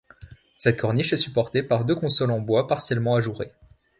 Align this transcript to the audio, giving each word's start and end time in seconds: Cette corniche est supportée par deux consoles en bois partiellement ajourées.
Cette 0.57 0.79
corniche 0.79 1.13
est 1.13 1.17
supportée 1.17 1.61
par 1.61 1.85
deux 1.85 1.93
consoles 1.93 2.31
en 2.31 2.39
bois 2.41 2.65
partiellement 2.67 3.13
ajourées. 3.13 3.51